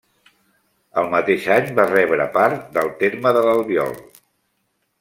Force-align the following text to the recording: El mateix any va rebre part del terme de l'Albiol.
El 1.01 1.09
mateix 1.15 1.45
any 1.57 1.67
va 1.79 1.85
rebre 1.91 2.27
part 2.37 2.65
del 2.79 2.91
terme 3.03 3.35
de 3.39 3.47
l'Albiol. 3.49 3.95